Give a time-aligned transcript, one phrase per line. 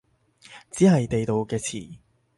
[0.71, 1.99] 只係地道嘅詞